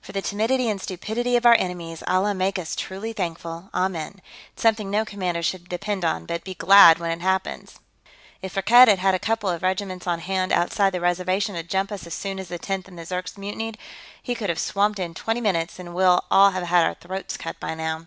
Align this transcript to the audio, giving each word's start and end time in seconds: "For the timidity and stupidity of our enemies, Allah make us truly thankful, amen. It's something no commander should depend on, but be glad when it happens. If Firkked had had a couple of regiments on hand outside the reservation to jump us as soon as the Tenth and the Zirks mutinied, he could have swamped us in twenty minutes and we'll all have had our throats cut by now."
"For 0.00 0.12
the 0.12 0.22
timidity 0.22 0.70
and 0.70 0.80
stupidity 0.80 1.36
of 1.36 1.44
our 1.44 1.52
enemies, 1.52 2.02
Allah 2.06 2.32
make 2.34 2.58
us 2.58 2.74
truly 2.74 3.12
thankful, 3.12 3.68
amen. 3.74 4.22
It's 4.54 4.62
something 4.62 4.90
no 4.90 5.04
commander 5.04 5.42
should 5.42 5.68
depend 5.68 6.02
on, 6.02 6.24
but 6.24 6.44
be 6.44 6.54
glad 6.54 6.98
when 6.98 7.10
it 7.10 7.20
happens. 7.20 7.74
If 8.40 8.54
Firkked 8.54 8.70
had 8.88 8.98
had 9.00 9.14
a 9.14 9.18
couple 9.18 9.50
of 9.50 9.62
regiments 9.62 10.06
on 10.06 10.20
hand 10.20 10.50
outside 10.50 10.94
the 10.94 11.00
reservation 11.02 11.56
to 11.56 11.62
jump 11.62 11.92
us 11.92 12.06
as 12.06 12.14
soon 12.14 12.38
as 12.38 12.48
the 12.48 12.58
Tenth 12.58 12.88
and 12.88 12.98
the 12.98 13.04
Zirks 13.04 13.36
mutinied, 13.36 13.76
he 14.22 14.34
could 14.34 14.48
have 14.48 14.58
swamped 14.58 14.98
us 14.98 15.04
in 15.04 15.12
twenty 15.12 15.42
minutes 15.42 15.78
and 15.78 15.94
we'll 15.94 16.24
all 16.30 16.52
have 16.52 16.64
had 16.64 16.82
our 16.86 16.94
throats 16.94 17.36
cut 17.36 17.60
by 17.60 17.74
now." 17.74 18.06